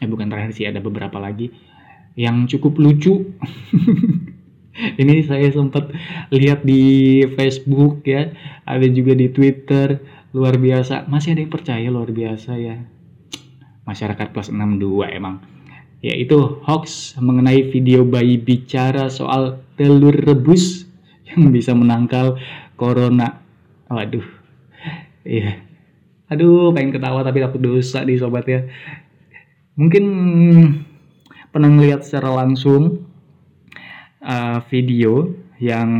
Eh 0.00 0.08
bukan 0.08 0.30
terakhir 0.30 0.52
sih 0.54 0.68
ada 0.68 0.78
beberapa 0.78 1.18
lagi 1.18 1.50
yang 2.14 2.46
cukup 2.46 2.78
lucu 2.78 3.14
ini 5.00 5.24
saya 5.24 5.48
sempat 5.52 5.92
lihat 6.32 6.64
di 6.64 7.22
Facebook 7.36 8.04
ya 8.04 8.32
ada 8.64 8.86
juga 8.88 9.12
di 9.16 9.28
Twitter 9.30 10.00
luar 10.30 10.56
biasa. 10.56 11.10
Masih 11.10 11.34
ada 11.34 11.40
yang 11.42 11.52
percaya 11.52 11.86
luar 11.90 12.10
biasa 12.10 12.56
ya. 12.56 12.76
Masyarakat 13.84 14.26
plus 14.30 14.48
62 14.52 15.10
emang. 15.10 15.42
Yaitu 16.00 16.62
hoax 16.64 17.18
mengenai 17.20 17.68
video 17.68 18.06
bayi 18.08 18.40
bicara 18.40 19.12
soal 19.12 19.60
telur 19.76 20.14
rebus 20.14 20.86
yang 21.28 21.50
bisa 21.52 21.74
menangkal 21.76 22.38
corona. 22.78 23.42
Waduh. 23.90 24.24
Iya. 25.26 25.60
Aduh 26.30 26.70
pengen 26.70 26.94
ketawa 26.94 27.26
tapi 27.26 27.42
takut 27.42 27.58
dosa 27.58 28.06
di 28.06 28.14
sobat 28.16 28.46
ya. 28.46 28.62
Mungkin 29.74 30.04
pernah 31.50 31.70
ngeliat 31.74 32.06
secara 32.06 32.30
langsung 32.30 33.09
uh, 34.24 34.64
video 34.68 35.28
yang 35.60 35.90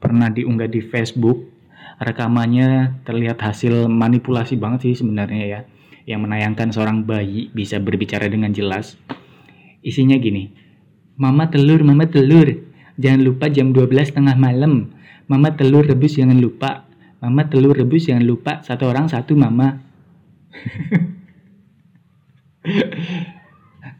pernah 0.00 0.28
diunggah 0.28 0.68
di 0.68 0.84
Facebook. 0.84 1.56
Rekamannya 1.96 3.00
terlihat 3.08 3.40
hasil 3.40 3.88
manipulasi 3.88 4.60
banget 4.60 4.92
sih 4.92 5.00
sebenarnya 5.00 5.44
ya 5.48 5.60
yang 6.04 6.22
menayangkan 6.28 6.68
seorang 6.68 7.08
bayi 7.08 7.48
bisa 7.56 7.80
berbicara 7.80 8.28
dengan 8.28 8.52
jelas. 8.52 9.00
Isinya 9.80 10.20
gini 10.20 10.66
mama 11.16 11.48
telur 11.48 11.80
mama 11.80 12.04
telur 12.04 12.52
jangan 13.00 13.20
lupa 13.24 13.48
jam 13.48 13.72
12 13.72 14.12
tengah 14.12 14.36
malam. 14.36 14.92
Mama 15.26 15.56
telur 15.58 15.82
rebus 15.82 16.20
jangan 16.20 16.38
lupa. 16.38 16.86
Mama 17.18 17.48
telur 17.50 17.74
rebus 17.74 18.06
jangan 18.06 18.22
lupa. 18.22 18.62
Satu 18.62 18.86
orang 18.86 19.10
satu 19.10 19.34
mama 19.34 19.80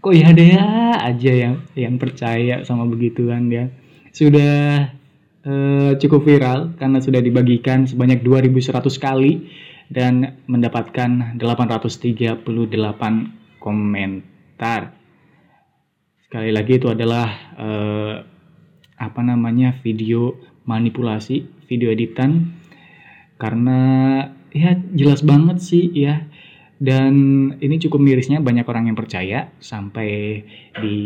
Kok 0.06 0.14
ya 0.14 0.30
ya 0.38 1.02
aja 1.02 1.32
yang 1.34 1.66
yang 1.74 1.98
percaya 1.98 2.62
sama 2.62 2.86
begituan 2.86 3.50
ya. 3.50 3.66
Sudah 4.14 4.86
eh, 5.42 5.92
cukup 5.98 6.22
viral 6.22 6.78
karena 6.78 7.02
sudah 7.02 7.18
dibagikan 7.18 7.90
sebanyak 7.90 8.22
2100 8.22 8.86
kali 9.02 9.50
dan 9.90 10.38
mendapatkan 10.46 11.34
838 11.42 12.46
komentar. 13.58 14.94
Sekali 16.22 16.54
lagi 16.54 16.78
itu 16.78 16.86
adalah 16.86 17.26
eh, 17.58 18.14
apa 19.02 19.20
namanya 19.26 19.74
video 19.82 20.38
manipulasi, 20.70 21.66
video 21.66 21.90
editan 21.90 22.54
karena 23.42 23.82
ya 24.54 24.78
jelas 24.94 25.26
banget 25.26 25.58
sih 25.58 25.90
ya 25.90 26.30
dan 26.76 27.14
ini 27.56 27.80
cukup 27.80 28.04
mirisnya 28.04 28.44
banyak 28.44 28.68
orang 28.68 28.92
yang 28.92 28.98
percaya. 28.98 29.48
Sampai 29.56 30.44
di 30.76 30.98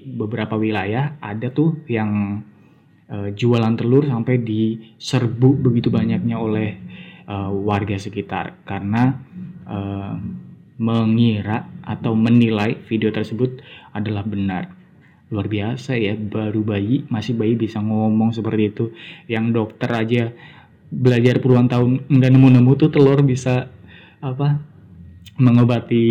beberapa 0.00 0.56
wilayah 0.56 1.20
ada 1.20 1.52
tuh 1.52 1.84
yang 1.92 2.40
uh, 3.12 3.28
jualan 3.28 3.76
telur 3.76 4.08
sampai 4.08 4.40
diserbu 4.40 5.60
begitu 5.60 5.92
banyaknya 5.92 6.40
oleh 6.40 6.80
uh, 7.28 7.52
warga 7.52 8.00
sekitar. 8.00 8.64
Karena 8.64 9.12
uh, 9.68 10.16
mengira 10.80 11.68
atau 11.84 12.16
menilai 12.16 12.80
video 12.88 13.12
tersebut 13.12 13.60
adalah 13.92 14.24
benar. 14.24 14.72
Luar 15.28 15.46
biasa 15.52 16.00
ya 16.00 16.16
baru 16.16 16.64
bayi 16.64 17.04
masih 17.12 17.36
bayi 17.36 17.60
bisa 17.60 17.76
ngomong 17.84 18.32
seperti 18.32 18.72
itu. 18.72 18.84
Yang 19.28 19.46
dokter 19.52 19.90
aja 19.92 20.24
belajar 20.88 21.44
puluhan 21.44 21.68
tahun 21.68 22.08
nggak 22.08 22.30
nemu-nemu 22.32 22.72
tuh 22.74 22.88
telur 22.88 23.20
bisa 23.20 23.68
apa 24.20 24.69
mengobati 25.40 26.04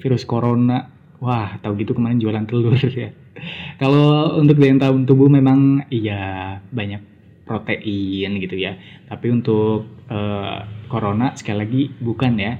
virus 0.00 0.24
corona. 0.24 0.88
Wah 1.20 1.60
tahu 1.60 1.76
gitu 1.84 1.92
kemarin 1.92 2.16
jualan 2.16 2.48
telur 2.48 2.74
ya. 3.04 3.12
Kalau 3.76 4.36
untuk 4.40 4.56
daya 4.56 4.76
tahan 4.76 5.04
tubuh 5.04 5.28
memang 5.28 5.84
iya 5.92 6.58
banyak 6.72 7.00
protein 7.44 8.40
gitu 8.40 8.56
ya. 8.56 8.80
Tapi 9.06 9.26
untuk 9.28 9.84
uh, 10.08 10.64
corona 10.88 11.36
sekali 11.36 11.58
lagi 11.60 11.82
bukan 12.00 12.32
ya. 12.40 12.52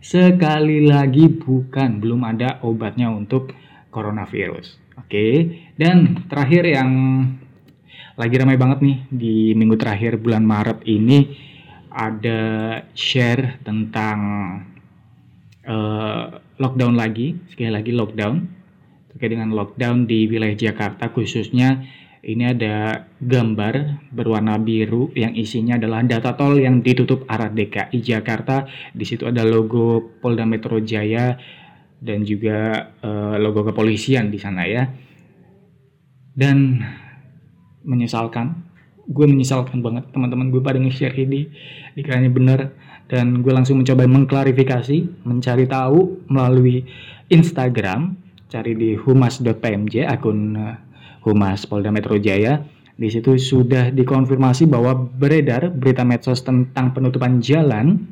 Sekali 0.00 0.86
lagi 0.88 1.28
bukan 1.28 2.00
belum 2.00 2.24
ada 2.24 2.58
obatnya 2.64 3.12
untuk 3.12 3.52
coronavirus. 3.92 4.80
Oke 4.96 5.52
dan 5.76 6.24
terakhir 6.32 6.64
yang 6.64 6.90
lagi 8.16 8.34
ramai 8.40 8.56
banget 8.56 8.80
nih 8.80 8.98
di 9.12 9.34
minggu 9.52 9.76
terakhir 9.76 10.16
bulan 10.16 10.40
Maret 10.40 10.88
ini 10.88 11.36
ada 11.92 12.40
share 12.96 13.60
tentang 13.60 14.18
uh, 15.66 16.38
lockdown 16.56 16.94
lagi, 16.96 17.36
sekali 17.50 17.70
lagi 17.70 17.92
lockdown 17.92 18.34
terkait 19.12 19.32
dengan 19.32 19.52
lockdown 19.56 20.04
di 20.04 20.28
wilayah 20.28 20.56
Jakarta 20.56 21.08
khususnya 21.08 21.84
ini 22.26 22.42
ada 22.42 23.06
gambar 23.22 24.02
berwarna 24.10 24.58
biru 24.58 25.14
yang 25.14 25.32
isinya 25.38 25.78
adalah 25.78 26.02
data 26.02 26.34
tol 26.34 26.58
yang 26.58 26.82
ditutup 26.82 27.22
arah 27.30 27.46
DKI 27.54 28.02
Jakarta. 28.02 28.66
Di 28.90 29.06
situ 29.06 29.30
ada 29.30 29.46
logo 29.46 30.18
Polda 30.18 30.42
Metro 30.42 30.82
Jaya 30.82 31.38
dan 32.02 32.26
juga 32.26 32.90
uh, 32.98 33.38
logo 33.38 33.62
kepolisian 33.62 34.34
di 34.34 34.42
sana 34.42 34.66
ya. 34.66 34.90
Dan 36.34 36.82
menyesalkan 37.86 38.66
gue 39.06 39.26
menyesalkan 39.30 39.78
banget 39.78 40.10
teman-teman 40.10 40.50
gue 40.50 40.58
pada 40.58 40.82
nge-share 40.82 41.14
ini 41.14 41.46
dikiranya 41.94 42.30
benar 42.34 42.74
dan 43.06 43.42
gue 43.42 43.52
langsung 43.54 43.82
mencoba 43.82 44.06
mengklarifikasi 44.06 45.26
mencari 45.26 45.64
tahu 45.66 46.26
melalui 46.26 46.82
Instagram 47.30 48.18
cari 48.46 48.72
di 48.74 48.94
humas.pmj 48.94 49.94
akun 50.06 50.38
eh, 50.54 50.76
Humas 51.26 51.66
Polda 51.66 51.90
Metro 51.90 52.14
Jaya 52.18 52.62
di 52.96 53.12
situ 53.12 53.36
sudah 53.36 53.92
dikonfirmasi 53.92 54.70
bahwa 54.70 54.96
beredar 54.96 55.68
berita 55.68 56.00
medsos 56.06 56.40
tentang 56.40 56.96
penutupan 56.96 57.44
jalan 57.44 58.08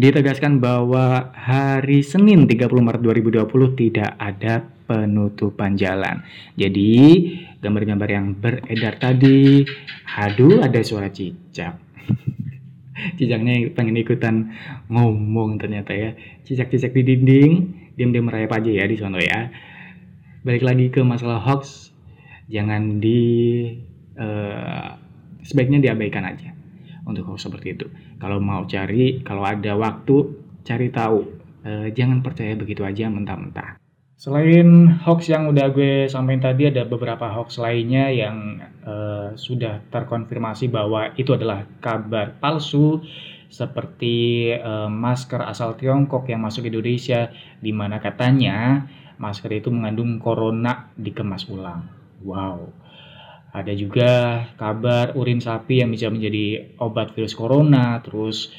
ditegaskan 0.00 0.64
bahwa 0.64 1.28
hari 1.36 2.00
Senin 2.00 2.48
30 2.48 2.72
Maret 2.72 3.02
2020 3.04 3.44
tidak 3.76 4.16
ada 4.16 4.64
penutupan 4.88 5.76
jalan. 5.76 6.24
Jadi 6.56 6.90
gambar-gambar 7.60 8.08
yang 8.08 8.32
beredar 8.32 8.96
tadi, 8.96 9.60
aduh 10.16 10.64
ada 10.64 10.80
suara 10.80 11.12
cicak. 11.12 11.89
Cicaknya 13.16 13.70
pengen 13.72 13.96
ikutan 14.00 14.52
ngomong 14.88 15.60
ternyata 15.60 15.92
ya. 15.92 16.10
Cicak-cicak 16.46 16.92
di 16.94 17.02
dinding, 17.02 17.52
diam-diam 17.94 18.28
merayap 18.28 18.56
aja 18.60 18.70
ya 18.70 18.84
di 18.86 18.96
sana 18.96 19.18
ya. 19.20 19.50
Balik 20.40 20.64
lagi 20.64 20.86
ke 20.88 21.04
masalah 21.04 21.40
hoax, 21.42 21.92
jangan 22.48 22.98
di 23.02 23.20
uh, 24.16 24.96
sebaiknya 25.44 25.84
diabaikan 25.84 26.24
aja 26.24 26.56
untuk 27.04 27.28
hoax 27.28 27.44
seperti 27.44 27.76
itu. 27.76 27.86
Kalau 28.16 28.40
mau 28.40 28.64
cari, 28.64 29.20
kalau 29.20 29.44
ada 29.44 29.76
waktu, 29.76 30.16
cari 30.64 30.88
tahu. 30.88 31.20
Uh, 31.60 31.92
jangan 31.92 32.24
percaya 32.24 32.56
begitu 32.56 32.88
aja 32.88 33.12
mentah-mentah. 33.12 33.76
Selain 34.20 35.00
hoax 35.00 35.32
yang 35.32 35.48
udah 35.48 35.72
gue 35.72 36.04
sampaikan 36.04 36.52
tadi, 36.52 36.68
ada 36.68 36.84
beberapa 36.84 37.24
hoax 37.32 37.56
lainnya 37.56 38.12
yang 38.12 38.60
uh, 38.84 39.32
sudah 39.32 39.80
terkonfirmasi 39.88 40.68
bahwa 40.68 41.16
itu 41.16 41.32
adalah 41.32 41.64
kabar 41.80 42.36
palsu 42.36 43.00
seperti 43.48 44.52
uh, 44.60 44.92
masker 44.92 45.40
asal 45.40 45.72
Tiongkok 45.72 46.28
yang 46.28 46.44
masuk 46.44 46.68
Indonesia, 46.68 47.32
di 47.64 47.72
mana 47.72 47.96
katanya 47.96 48.84
masker 49.16 49.56
itu 49.56 49.72
mengandung 49.72 50.20
corona 50.20 50.92
dikemas 51.00 51.48
ulang. 51.48 51.88
Wow. 52.20 52.76
Ada 53.56 53.72
juga 53.72 54.44
kabar 54.60 55.16
urin 55.16 55.40
sapi 55.40 55.80
yang 55.80 55.96
bisa 55.96 56.12
menjadi 56.12 56.76
obat 56.76 57.16
virus 57.16 57.32
corona, 57.32 58.04
terus 58.04 58.52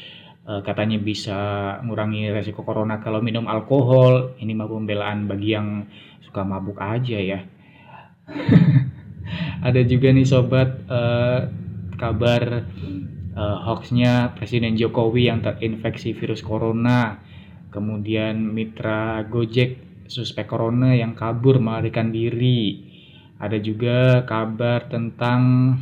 katanya 0.60 1.00
bisa 1.00 1.40
mengurangi 1.80 2.28
resiko 2.36 2.68
corona 2.68 3.00
kalau 3.00 3.24
minum 3.24 3.48
alkohol. 3.48 4.36
Ini 4.36 4.52
mah 4.52 4.68
pembelaan 4.68 5.32
bagi 5.32 5.56
yang 5.56 5.88
suka 6.28 6.44
mabuk 6.44 6.84
aja 6.84 7.16
ya. 7.16 7.40
Ada 9.68 9.88
juga 9.88 10.12
nih 10.12 10.28
sobat 10.28 10.84
uh, 10.92 11.48
kabar 11.96 12.68
uh, 13.38 13.58
hoaxnya 13.64 14.36
Presiden 14.36 14.76
Jokowi 14.76 15.32
yang 15.32 15.40
terinfeksi 15.40 16.12
virus 16.12 16.44
corona. 16.44 17.22
Kemudian 17.72 18.52
mitra 18.52 19.24
Gojek 19.32 20.04
suspek 20.12 20.52
corona 20.52 20.92
yang 20.92 21.16
kabur 21.16 21.64
melarikan 21.64 22.12
diri. 22.12 22.92
Ada 23.40 23.58
juga 23.64 24.28
kabar 24.28 24.92
tentang 24.92 25.74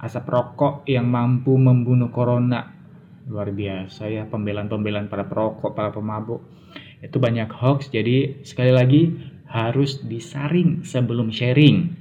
asap 0.00 0.24
rokok 0.32 0.88
yang 0.88 1.12
mampu 1.12 1.52
membunuh 1.54 2.08
corona 2.08 2.83
luar 3.28 3.52
biasa 3.52 4.08
ya 4.12 4.28
pembelaan-pembelaan 4.28 5.08
para 5.08 5.24
perokok, 5.24 5.72
para 5.72 5.90
pemabuk. 5.90 6.44
Itu 7.00 7.20
banyak 7.20 7.48
hoax, 7.52 7.92
jadi 7.92 8.44
sekali 8.44 8.72
lagi 8.72 9.02
harus 9.48 10.02
disaring 10.02 10.82
sebelum 10.82 11.30
sharing. 11.30 11.92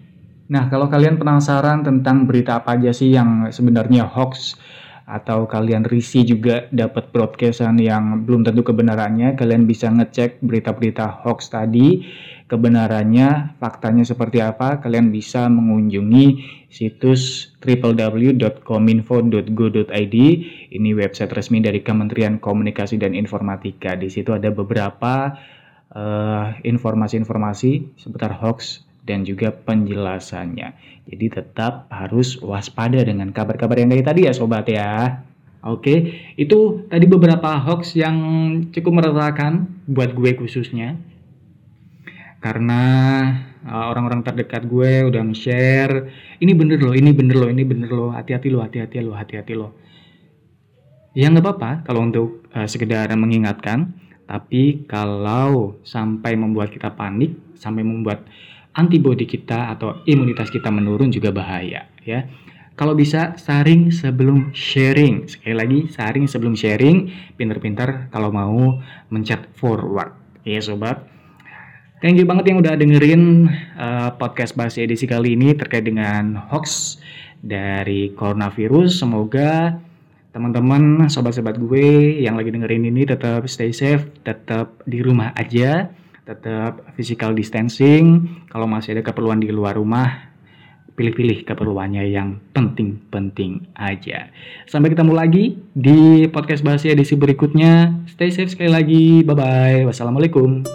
Nah, 0.51 0.67
kalau 0.67 0.91
kalian 0.91 1.19
penasaran 1.19 1.83
tentang 1.83 2.27
berita 2.27 2.59
apa 2.59 2.75
aja 2.75 2.91
sih 2.91 3.15
yang 3.15 3.51
sebenarnya 3.51 4.07
hoax 4.07 4.59
atau 5.03 5.43
kalian 5.43 5.83
risih 5.83 6.23
juga 6.23 6.71
dapat 6.71 7.11
broadcastan 7.11 7.75
yang 7.79 8.23
belum 8.23 8.47
tentu 8.47 8.63
kebenarannya, 8.63 9.35
kalian 9.35 9.67
bisa 9.67 9.91
ngecek 9.91 10.39
berita-berita 10.39 11.23
hoax 11.23 11.51
tadi 11.51 12.03
kebenarannya, 12.53 13.57
faktanya 13.57 14.05
seperti 14.05 14.37
apa, 14.37 14.77
kalian 14.77 15.09
bisa 15.09 15.49
mengunjungi 15.49 16.45
situs 16.69 17.49
www.kominfo.go.id. 17.57 20.17
Ini 20.69 20.89
website 20.93 21.33
resmi 21.33 21.65
dari 21.65 21.81
Kementerian 21.81 22.37
Komunikasi 22.37 23.01
dan 23.01 23.17
Informatika. 23.17 23.97
Di 23.97 24.13
situ 24.13 24.37
ada 24.37 24.53
beberapa 24.53 25.33
eh, 25.97 26.45
informasi-informasi 26.61 27.97
seputar 27.97 28.37
hoax 28.37 28.85
dan 29.01 29.25
juga 29.25 29.49
penjelasannya. 29.49 30.77
Jadi 31.09 31.25
tetap 31.33 31.89
harus 31.89 32.37
waspada 32.37 33.01
dengan 33.01 33.33
kabar-kabar 33.33 33.81
yang 33.81 33.89
dari 33.89 34.05
tadi 34.05 34.29
ya 34.29 34.33
sobat 34.37 34.69
ya. 34.69 35.25
Oke, 35.63 36.19
itu 36.37 36.85
tadi 36.91 37.07
beberapa 37.09 37.57
hoax 37.57 37.97
yang 37.97 38.13
cukup 38.69 39.01
meresahkan 39.01 39.65
buat 39.89 40.13
gue 40.13 40.37
khususnya 40.37 41.01
karena 42.43 42.81
uh, 43.63 43.87
orang-orang 43.87 44.19
terdekat 44.27 44.67
gue 44.67 45.07
udah 45.07 45.23
nge-share 45.31 46.11
ini 46.43 46.51
bener 46.51 46.83
loh, 46.83 46.91
ini 46.91 47.15
bener 47.15 47.39
loh, 47.39 47.47
ini 47.47 47.63
bener 47.63 47.87
loh, 47.87 48.11
hati-hati 48.11 48.51
loh, 48.51 48.59
hati-hati 48.59 48.99
loh, 48.99 49.15
hati-hati 49.15 49.53
loh. 49.55 49.71
Ya 51.15 51.31
nggak 51.31 51.45
apa-apa 51.45 51.71
kalau 51.87 52.03
untuk 52.03 52.43
uh, 52.51 52.67
sekedar 52.67 53.07
mengingatkan, 53.15 53.95
tapi 54.27 54.83
kalau 54.91 55.79
sampai 55.87 56.35
membuat 56.35 56.75
kita 56.75 56.91
panik, 56.91 57.39
sampai 57.55 57.87
membuat 57.87 58.27
antibodi 58.75 59.23
kita 59.23 59.71
atau 59.71 60.03
imunitas 60.03 60.51
kita 60.51 60.67
menurun 60.67 61.13
juga 61.13 61.31
bahaya 61.31 61.87
ya. 62.03 62.27
Kalau 62.73 62.97
bisa 62.97 63.37
saring 63.37 63.93
sebelum 63.93 64.49
sharing. 64.49 65.29
Sekali 65.29 65.53
lagi 65.53 65.79
saring 65.93 66.25
sebelum 66.25 66.57
sharing. 66.57 67.05
Pinter-pinter 67.37 68.09
kalau 68.09 68.33
mau 68.33 68.81
mencet 69.13 69.45
forward. 69.53 70.17
Ya 70.41 70.57
sobat. 70.57 71.05
Thank 72.03 72.19
you 72.19 72.27
banget 72.27 72.51
yang 72.51 72.59
udah 72.59 72.75
dengerin 72.75 73.47
uh, 73.79 74.11
podcast 74.19 74.59
bahasa 74.59 74.83
edisi 74.83 75.07
kali 75.07 75.39
ini 75.39 75.55
terkait 75.55 75.87
dengan 75.87 76.35
hoax 76.51 76.99
dari 77.39 78.11
coronavirus. 78.11 78.99
Semoga 78.99 79.79
teman-teman, 80.35 81.07
sobat-sobat 81.07 81.55
gue 81.55 82.19
yang 82.19 82.35
lagi 82.35 82.51
dengerin 82.51 82.91
ini 82.91 83.07
tetap 83.07 83.47
stay 83.47 83.71
safe, 83.71 84.03
tetap 84.27 84.83
di 84.83 84.99
rumah 84.99 85.31
aja, 85.39 85.95
tetap 86.27 86.83
physical 86.99 87.31
distancing. 87.31 88.27
Kalau 88.51 88.67
masih 88.67 88.99
ada 88.99 89.03
keperluan 89.07 89.39
di 89.39 89.47
luar 89.55 89.79
rumah, 89.79 90.27
pilih-pilih 90.99 91.47
keperluannya 91.47 92.03
yang 92.11 92.35
penting-penting 92.51 93.63
aja. 93.79 94.27
Sampai 94.67 94.91
ketemu 94.91 95.15
lagi 95.15 95.55
di 95.71 96.27
podcast 96.27 96.67
bahasa 96.67 96.91
edisi 96.91 97.15
berikutnya. 97.15 97.95
Stay 98.11 98.27
safe 98.27 98.51
sekali 98.51 98.75
lagi. 98.75 99.23
Bye-bye. 99.23 99.87
Wassalamualaikum. 99.87 100.67